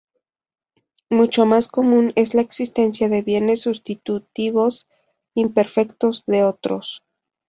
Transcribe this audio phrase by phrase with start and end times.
[1.11, 4.87] Mucho más común es la existencia de bienes sustitutivos
[5.35, 7.03] imperfectos de otros.